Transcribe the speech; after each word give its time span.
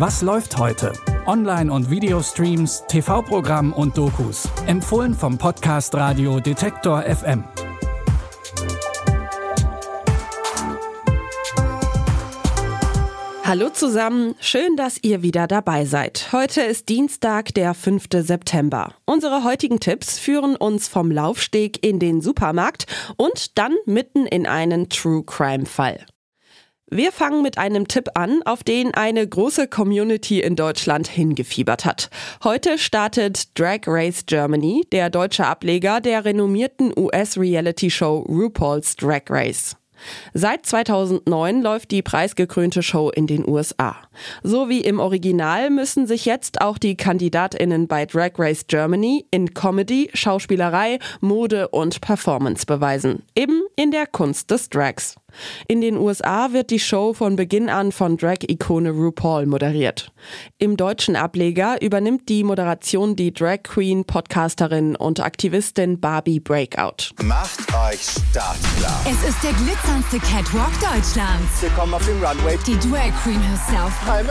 Was 0.00 0.22
läuft 0.22 0.56
heute? 0.56 0.94
Online- 1.26 1.70
und 1.70 1.90
Videostreams, 1.90 2.84
TV-Programm 2.88 3.74
und 3.74 3.98
Dokus. 3.98 4.48
Empfohlen 4.66 5.12
vom 5.12 5.36
Podcast 5.36 5.94
Radio 5.94 6.40
Detektor 6.40 7.02
FM. 7.02 7.44
Hallo 13.44 13.68
zusammen, 13.68 14.36
schön, 14.40 14.74
dass 14.76 14.96
ihr 15.02 15.20
wieder 15.20 15.46
dabei 15.46 15.84
seid. 15.84 16.28
Heute 16.32 16.62
ist 16.62 16.88
Dienstag, 16.88 17.52
der 17.52 17.74
5. 17.74 18.04
September. 18.20 18.94
Unsere 19.04 19.44
heutigen 19.44 19.80
Tipps 19.80 20.18
führen 20.18 20.56
uns 20.56 20.88
vom 20.88 21.10
Laufsteg 21.10 21.84
in 21.84 21.98
den 21.98 22.22
Supermarkt 22.22 22.86
und 23.18 23.58
dann 23.58 23.76
mitten 23.84 24.24
in 24.24 24.46
einen 24.46 24.88
True 24.88 25.24
Crime 25.24 25.66
Fall. 25.66 26.06
Wir 26.92 27.12
fangen 27.12 27.42
mit 27.42 27.56
einem 27.56 27.86
Tipp 27.86 28.08
an, 28.14 28.42
auf 28.44 28.64
den 28.64 28.92
eine 28.94 29.24
große 29.24 29.68
Community 29.68 30.40
in 30.40 30.56
Deutschland 30.56 31.06
hingefiebert 31.06 31.84
hat. 31.84 32.10
Heute 32.42 32.78
startet 32.78 33.56
Drag 33.56 33.82
Race 33.86 34.26
Germany, 34.26 34.84
der 34.90 35.08
deutsche 35.08 35.46
Ableger 35.46 36.00
der 36.00 36.24
renommierten 36.24 36.92
US-Reality-Show 36.98 38.26
RuPaul's 38.28 38.96
Drag 38.96 39.22
Race. 39.28 39.76
Seit 40.34 40.66
2009 40.66 41.62
läuft 41.62 41.90
die 41.92 42.02
preisgekrönte 42.02 42.82
Show 42.82 43.10
in 43.10 43.28
den 43.28 43.46
USA. 43.48 43.96
So 44.42 44.68
wie 44.68 44.80
im 44.80 44.98
Original 44.98 45.70
müssen 45.70 46.08
sich 46.08 46.24
jetzt 46.24 46.60
auch 46.60 46.78
die 46.78 46.96
Kandidatinnen 46.96 47.86
bei 47.86 48.06
Drag 48.06 48.32
Race 48.38 48.66
Germany 48.66 49.26
in 49.30 49.54
Comedy, 49.54 50.10
Schauspielerei, 50.14 50.98
Mode 51.20 51.68
und 51.68 52.00
Performance 52.00 52.66
beweisen. 52.66 53.22
Eben 53.36 53.62
in 53.76 53.90
der 53.90 54.06
Kunst 54.06 54.50
des 54.50 54.68
Drags. 54.70 55.16
In 55.68 55.80
den 55.80 55.96
USA 55.96 56.52
wird 56.52 56.70
die 56.70 56.78
Show 56.78 57.14
von 57.14 57.36
Beginn 57.36 57.68
an 57.68 57.92
von 57.92 58.16
Drag-Ikone 58.16 58.90
RuPaul 58.90 59.46
moderiert. 59.46 60.12
Im 60.58 60.76
deutschen 60.76 61.16
Ableger 61.16 61.80
übernimmt 61.80 62.28
die 62.28 62.44
Moderation 62.44 63.16
die 63.16 63.32
Drag 63.32 63.62
Queen, 63.62 64.04
Podcasterin 64.04 64.96
und 64.96 65.20
Aktivistin 65.20 66.00
Barbie 66.00 66.40
Breakout. 66.40 67.14
Macht 67.22 67.60
euch 67.88 68.02
startklar. 68.30 69.04
Es 69.06 69.28
ist 69.28 69.42
der 69.42 69.52
glitzerndste 69.52 70.18
Catwalk 70.18 70.72
Deutschlands. 70.80 71.60
Willkommen 71.60 71.94
auf 71.94 72.04
dem 72.06 72.22
Runway. 72.22 72.58
Die 72.66 72.78
Drag 72.78 73.10
Queen 73.22 73.40
herself 73.40 73.92
Hi 74.06 74.22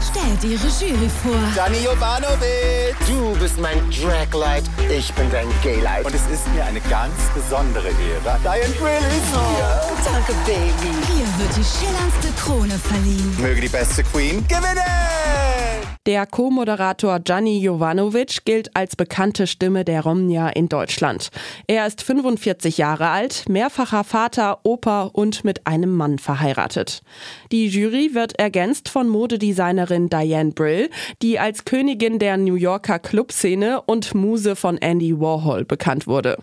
stellt 0.00 0.44
ihre 0.44 0.66
Jury 0.68 1.08
vor. 1.22 1.36
Dani 1.54 1.78
Jovanovic. 1.84 2.79
Du 3.06 3.36
bist 3.38 3.58
mein 3.58 3.78
Draglight. 3.90 4.64
Ich 4.88 5.12
bin 5.14 5.30
dein 5.30 5.48
Gaylight. 5.62 6.04
Und 6.04 6.14
es 6.14 6.22
ist 6.32 6.46
mir 6.54 6.64
eine 6.64 6.80
ganz 6.82 7.14
besondere 7.34 7.88
Ehre, 7.88 8.38
Diane 8.42 8.74
Brill 8.78 8.96
ist 8.96 9.30
hier. 9.30 9.80
Danke, 10.04 10.32
Baby. 10.46 10.94
Hier 11.06 11.26
wird 11.38 11.56
die 11.56 11.64
schillerndste 11.64 12.32
Krone 12.40 12.78
verliehen. 12.78 13.36
Möge 13.40 13.60
die 13.60 13.68
beste 13.68 14.02
Queen 14.04 14.46
gewinnen. 14.48 15.99
Der 16.06 16.24
Co-Moderator 16.24 17.20
Gianni 17.20 17.58
Jovanovic 17.58 18.46
gilt 18.46 18.74
als 18.74 18.96
bekannte 18.96 19.46
Stimme 19.46 19.84
der 19.84 20.00
Romnia 20.00 20.48
in 20.48 20.70
Deutschland. 20.70 21.28
Er 21.66 21.86
ist 21.86 22.00
45 22.00 22.78
Jahre 22.78 23.08
alt, 23.08 23.50
mehrfacher 23.50 24.02
Vater, 24.02 24.60
Opa 24.62 25.10
und 25.12 25.44
mit 25.44 25.66
einem 25.66 25.94
Mann 25.94 26.18
verheiratet. 26.18 27.02
Die 27.52 27.68
Jury 27.68 28.14
wird 28.14 28.38
ergänzt 28.38 28.88
von 28.88 29.08
Modedesignerin 29.08 30.08
Diane 30.08 30.52
Brill, 30.52 30.88
die 31.20 31.38
als 31.38 31.66
Königin 31.66 32.18
der 32.18 32.38
New 32.38 32.54
Yorker 32.54 32.98
Clubszene 32.98 33.82
und 33.82 34.14
Muse 34.14 34.56
von 34.56 34.78
Andy 34.78 35.20
Warhol 35.20 35.66
bekannt 35.66 36.06
wurde. 36.06 36.38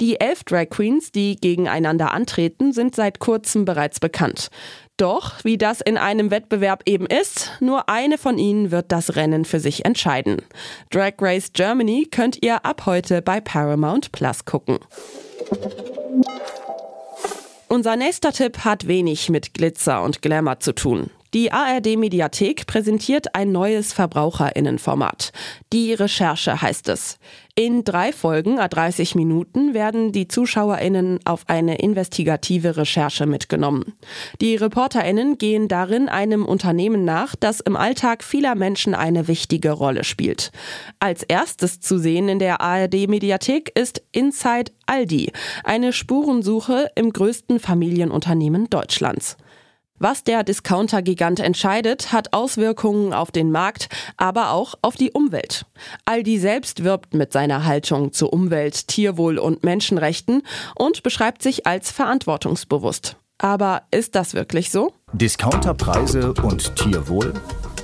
Die 0.00 0.18
elf 0.18 0.44
Drag 0.44 0.70
Queens, 0.70 1.12
die 1.12 1.36
gegeneinander 1.36 2.14
antreten, 2.14 2.72
sind 2.72 2.96
seit 2.96 3.18
kurzem 3.18 3.66
bereits 3.66 4.00
bekannt. 4.00 4.48
Doch, 4.96 5.42
wie 5.42 5.58
das 5.58 5.80
in 5.80 5.98
einem 5.98 6.30
Wettbewerb 6.30 6.82
eben 6.86 7.06
ist, 7.06 7.50
nur 7.60 7.88
eine 7.88 8.16
von 8.16 8.38
ihnen 8.38 8.70
wird 8.70 8.92
das 8.92 9.16
Rennen 9.16 9.44
für 9.44 9.58
sich 9.58 9.84
entscheiden. 9.84 10.42
Drag 10.90 11.14
Race 11.20 11.52
Germany 11.52 12.06
könnt 12.08 12.42
ihr 12.42 12.64
ab 12.64 12.86
heute 12.86 13.20
bei 13.20 13.40
Paramount 13.40 14.12
Plus 14.12 14.44
gucken. 14.44 14.78
Unser 17.66 17.96
nächster 17.96 18.32
Tipp 18.32 18.58
hat 18.58 18.86
wenig 18.86 19.30
mit 19.30 19.52
Glitzer 19.52 20.00
und 20.04 20.22
Glamour 20.22 20.60
zu 20.60 20.72
tun. 20.72 21.10
Die 21.34 21.50
ARD 21.50 21.96
Mediathek 21.96 22.64
präsentiert 22.68 23.34
ein 23.34 23.50
neues 23.50 23.92
Verbraucherinnenformat. 23.92 25.32
Die 25.72 25.92
Recherche 25.92 26.62
heißt 26.62 26.88
es. 26.88 27.18
In 27.56 27.82
drei 27.82 28.12
Folgen 28.12 28.60
a 28.60 28.68
30 28.68 29.16
Minuten 29.16 29.74
werden 29.74 30.12
die 30.12 30.28
Zuschauerinnen 30.28 31.18
auf 31.24 31.42
eine 31.48 31.78
investigative 31.78 32.76
Recherche 32.76 33.26
mitgenommen. 33.26 33.94
Die 34.40 34.54
Reporterinnen 34.54 35.36
gehen 35.36 35.66
darin 35.66 36.08
einem 36.08 36.46
Unternehmen 36.46 37.04
nach, 37.04 37.34
das 37.34 37.58
im 37.58 37.74
Alltag 37.74 38.22
vieler 38.22 38.54
Menschen 38.54 38.94
eine 38.94 39.26
wichtige 39.26 39.72
Rolle 39.72 40.04
spielt. 40.04 40.52
Als 41.00 41.24
erstes 41.24 41.80
zu 41.80 41.98
sehen 41.98 42.28
in 42.28 42.38
der 42.38 42.60
ARD 42.60 43.08
Mediathek 43.08 43.76
ist 43.76 44.04
Inside 44.12 44.70
Aldi, 44.86 45.32
eine 45.64 45.92
Spurensuche 45.92 46.92
im 46.94 47.12
größten 47.12 47.58
Familienunternehmen 47.58 48.70
Deutschlands. 48.70 49.36
Was 50.00 50.24
der 50.24 50.42
Discounter-Gigant 50.42 51.38
entscheidet, 51.38 52.12
hat 52.12 52.32
Auswirkungen 52.32 53.12
auf 53.12 53.30
den 53.30 53.52
Markt, 53.52 53.88
aber 54.16 54.50
auch 54.50 54.74
auf 54.82 54.96
die 54.96 55.12
Umwelt. 55.12 55.66
Aldi 56.04 56.38
selbst 56.38 56.82
wirbt 56.82 57.14
mit 57.14 57.32
seiner 57.32 57.64
Haltung 57.64 58.12
zu 58.12 58.28
Umwelt, 58.28 58.88
Tierwohl 58.88 59.38
und 59.38 59.62
Menschenrechten 59.62 60.42
und 60.74 61.04
beschreibt 61.04 61.42
sich 61.42 61.66
als 61.66 61.92
verantwortungsbewusst. 61.92 63.16
Aber 63.38 63.82
ist 63.92 64.16
das 64.16 64.34
wirklich 64.34 64.70
so? 64.70 64.92
Discounterpreise 65.12 66.34
und 66.42 66.74
Tierwohl? 66.74 67.32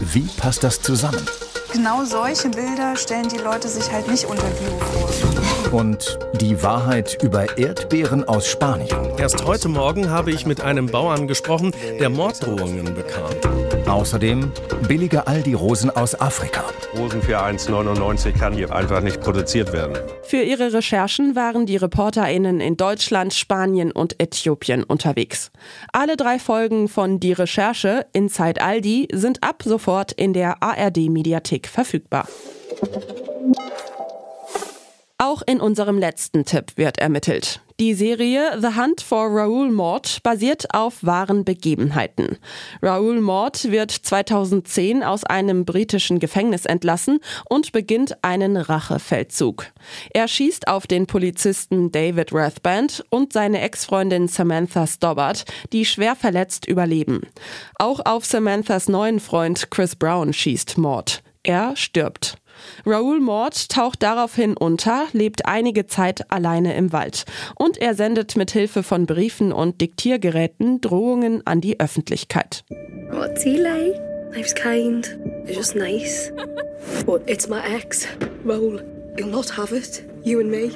Wie 0.00 0.28
passt 0.36 0.64
das 0.64 0.82
zusammen? 0.82 1.24
Genau 1.72 2.04
solche 2.04 2.50
Bilder 2.50 2.96
stellen 2.96 3.28
die 3.28 3.38
Leute 3.38 3.66
sich 3.66 3.90
halt 3.90 4.06
nicht 4.06 4.26
unter 4.26 4.42
Bio 4.42 4.78
vor. 4.78 5.80
Und 5.80 6.18
die 6.34 6.62
Wahrheit 6.62 7.16
über 7.22 7.56
Erdbeeren 7.56 8.28
aus 8.28 8.46
Spanien. 8.46 8.94
Erst 9.16 9.46
heute 9.46 9.68
Morgen 9.70 10.10
habe 10.10 10.32
ich 10.32 10.44
mit 10.44 10.60
einem 10.60 10.86
Bauern 10.86 11.26
gesprochen, 11.26 11.72
der 11.98 12.10
Morddrohungen 12.10 12.94
bekam. 12.94 13.71
Außerdem 13.92 14.50
billige 14.88 15.26
Aldi-Rosen 15.26 15.90
aus 15.90 16.18
Afrika. 16.18 16.64
Rosen 16.96 17.20
für 17.20 17.38
1,99 17.38 18.32
kann 18.32 18.54
hier 18.54 18.74
einfach 18.74 19.02
nicht 19.02 19.20
produziert 19.20 19.74
werden. 19.74 19.98
Für 20.22 20.40
ihre 20.40 20.72
Recherchen 20.72 21.36
waren 21.36 21.66
die 21.66 21.76
ReporterInnen 21.76 22.62
in 22.62 22.78
Deutschland, 22.78 23.34
Spanien 23.34 23.92
und 23.92 24.18
Äthiopien 24.18 24.82
unterwegs. 24.82 25.50
Alle 25.92 26.16
drei 26.16 26.38
Folgen 26.38 26.88
von 26.88 27.20
Die 27.20 27.34
Recherche 27.34 28.06
Inside 28.14 28.62
Aldi 28.62 29.08
sind 29.12 29.42
ab 29.42 29.62
sofort 29.62 30.12
in 30.12 30.32
der 30.32 30.62
ARD-Mediathek 30.62 31.68
verfügbar. 31.68 32.26
Auch 35.18 35.42
in 35.46 35.60
unserem 35.60 35.98
letzten 35.98 36.46
Tipp 36.46 36.72
wird 36.76 36.96
ermittelt. 36.96 37.60
Die 37.82 37.94
Serie 37.94 38.60
The 38.60 38.80
Hunt 38.80 39.00
for 39.00 39.26
Raoul 39.26 39.72
Mord 39.72 40.22
basiert 40.22 40.72
auf 40.72 41.02
wahren 41.02 41.44
Begebenheiten. 41.44 42.38
Raoul 42.80 43.20
Mord 43.20 43.72
wird 43.72 43.90
2010 43.90 45.02
aus 45.02 45.24
einem 45.24 45.64
britischen 45.64 46.20
Gefängnis 46.20 46.64
entlassen 46.64 47.18
und 47.50 47.72
beginnt 47.72 48.22
einen 48.22 48.56
Rachefeldzug. 48.56 49.66
Er 50.10 50.28
schießt 50.28 50.68
auf 50.68 50.86
den 50.86 51.08
Polizisten 51.08 51.90
David 51.90 52.32
Rathband 52.32 53.04
und 53.10 53.32
seine 53.32 53.60
Ex-Freundin 53.62 54.28
Samantha 54.28 54.86
Stobbart, 54.86 55.44
die 55.72 55.84
schwer 55.84 56.14
verletzt 56.14 56.68
überleben. 56.68 57.22
Auch 57.80 57.98
auf 58.04 58.24
Samanthas 58.24 58.88
neuen 58.88 59.18
Freund 59.18 59.72
Chris 59.72 59.96
Brown 59.96 60.32
schießt 60.32 60.78
Mord. 60.78 61.24
Er 61.42 61.74
stirbt. 61.74 62.36
Raoul 62.86 63.20
Mord 63.20 63.68
taucht 63.68 64.02
daraufhin 64.02 64.56
unter, 64.56 65.06
lebt 65.12 65.46
einige 65.46 65.86
Zeit 65.86 66.30
alleine 66.30 66.74
im 66.74 66.92
Wald 66.92 67.24
und 67.56 67.78
er 67.78 67.94
sendet 67.94 68.36
mit 68.36 68.50
Hilfe 68.50 68.82
von 68.82 69.06
Briefen 69.06 69.52
und 69.52 69.80
Diktiergeräten 69.80 70.80
Drohungen 70.80 71.46
an 71.46 71.60
die 71.60 71.80
Öffentlichkeit. 71.80 72.64
What's 73.10 73.42
he 73.42 73.56
like? 73.56 74.00
Life's 74.34 74.54
kind. 74.54 75.18
It's 75.44 75.56
just 75.56 75.76
nice. 75.76 76.32
but 77.04 77.22
it's 77.28 77.48
my 77.48 77.60
ex, 77.64 78.06
Raoul. 78.44 78.80
He'll 79.16 79.26
not 79.26 79.50
have 79.56 79.72
it. 79.72 80.04
You 80.24 80.40
and 80.40 80.50
me. 80.50 80.68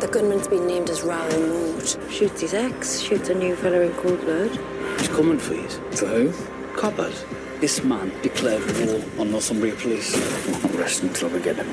The 0.00 0.08
gunman's 0.10 0.48
been 0.48 0.66
named 0.66 0.88
as 0.88 1.02
Raoul 1.02 1.38
Mood. 1.38 1.86
Shoots 2.10 2.40
his 2.40 2.54
ex, 2.54 3.00
shoots 3.00 3.28
a 3.28 3.34
new 3.34 3.54
fella 3.54 3.80
in 3.80 3.92
cold 3.96 4.20
blood. 4.22 4.58
He's 4.98 5.08
coming 5.08 5.38
for 5.38 5.54
you. 5.54 5.68
For 5.94 6.06
who? 6.06 6.59
Coppers. 6.80 7.26
This 7.60 7.84
man 7.84 8.10
declared 8.22 8.62
war 8.80 8.96
on 9.18 9.30
Northumbria 9.30 9.74
Police. 9.74 10.16
Resting 10.78 11.10
until 11.10 11.30
we 11.30 11.38
get 11.38 11.56
him. 11.56 11.66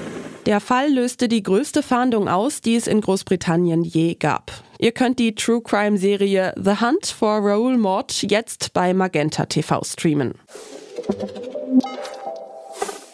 Der 0.45 0.59
Fall 0.59 0.92
löste 0.92 1.30
die 1.30 1.44
größte 1.44 1.81
Fahndung 1.81 2.27
aus, 2.27 2.59
die 2.59 2.75
es 2.75 2.88
in 2.88 3.00
Großbritannien 3.00 3.86
je 3.86 4.15
gab. 4.15 4.51
Ihr 4.80 4.92
könnt 4.92 5.19
die 5.19 5.33
True 5.33 5.62
Crime 5.62 5.98
Serie 5.98 6.54
The 6.62 6.81
Hunt 6.81 7.06
for 7.06 7.39
Raoul 7.39 7.77
Mord 7.77 8.21
jetzt 8.30 8.74
bei 8.74 8.94
Magenta 8.94 9.45
TV 9.45 9.81
streamen. 9.86 10.33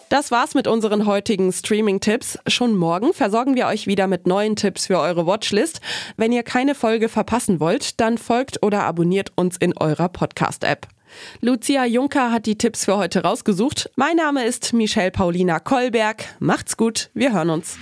Das 0.10 0.31
war's 0.31 0.56
mit 0.56 0.68
unseren 0.68 1.06
heutigen 1.06 1.54
Streaming-Tipps. 1.54 2.40
Schon 2.48 2.75
morgen 2.75 3.13
versorgen 3.13 3.56
wir 3.56 3.68
euch 3.68 3.86
wieder 3.86 4.07
mit 4.07 4.25
neuen 4.25 4.56
Tipps 4.56 4.88
für 4.88 4.98
eure 4.98 5.28
Watchlist. 5.28 5.80
Wenn 6.18 6.31
ihr 6.31 6.42
keine 6.42 6.74
Folge 6.74 7.07
verpassen 7.07 7.60
wollt, 7.60 8.00
dann 8.00 8.18
folgt 8.18 8.63
oder 8.63 8.84
abonniert 8.84 9.31
uns 9.36 9.57
in 9.57 9.78
eurer 9.78 10.10
Podcast-App. 10.10 10.88
Lucia 11.42 11.86
Juncker 11.86 12.31
hat 12.31 12.45
die 12.45 12.57
Tipps 12.57 12.86
für 12.86 12.98
heute 12.98 13.24
rausgesucht. 13.24 13.89
Mein 13.95 14.15
Name 14.15 14.45
ist 14.45 14.74
Michelle 14.74 15.12
Paulina 15.12 15.60
Kolberg. 15.60 16.25
Macht's 16.39 16.77
gut, 16.77 17.10
wir 17.13 17.33
hören 17.33 17.50
uns. 17.50 17.77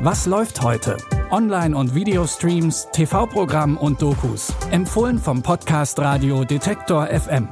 Was 0.00 0.26
läuft 0.26 0.62
heute? 0.62 0.96
Online- 1.30 1.76
und 1.76 1.94
Videostreams, 1.94 2.88
TV-Programm 2.92 3.76
und 3.76 4.02
Dokus. 4.02 4.52
Empfohlen 4.70 5.18
vom 5.18 5.42
Podcast 5.42 5.98
Radio 5.98 6.44
Detektor 6.44 7.06
FM. 7.06 7.48